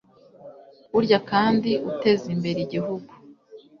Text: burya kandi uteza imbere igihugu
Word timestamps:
burya 0.91 1.19
kandi 1.29 1.71
uteza 1.91 2.25
imbere 2.35 2.59
igihugu 2.65 3.11